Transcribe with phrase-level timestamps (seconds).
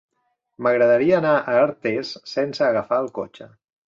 [0.67, 3.49] M'agradaria anar a Artés sense agafar el cotxe.